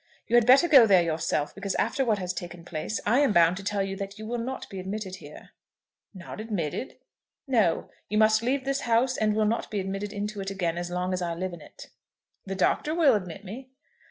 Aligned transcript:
You 0.25 0.35
had 0.35 0.47
better 0.47 0.67
go 0.67 0.87
there 0.87 1.03
yourself, 1.03 1.53
because 1.53 1.75
after 1.75 2.03
what 2.03 2.17
has 2.17 2.33
taken 2.33 2.65
place, 2.65 2.99
I 3.05 3.19
am 3.19 3.31
bound 3.33 3.55
to 3.57 3.63
tell 3.63 3.83
you 3.83 3.95
that 3.97 4.17
you 4.17 4.25
will 4.25 4.39
not 4.39 4.67
be 4.67 4.79
admitted 4.79 5.17
here." 5.17 5.51
"Not 6.11 6.39
admitted?" 6.39 6.97
"No. 7.47 7.87
You 8.09 8.17
must 8.17 8.41
leave 8.41 8.65
this 8.65 8.79
house, 8.81 9.15
and 9.15 9.35
will 9.35 9.45
not 9.45 9.69
be 9.69 9.79
admitted 9.79 10.11
into 10.11 10.41
it 10.41 10.49
again 10.49 10.75
as 10.79 10.89
long 10.89 11.13
as 11.13 11.21
I 11.21 11.35
live 11.35 11.53
in 11.53 11.61
it." 11.61 11.89
"The 12.47 12.55
Doctor 12.55 12.95
will 12.95 13.13
admit 13.13 13.45
me." 13.45 13.69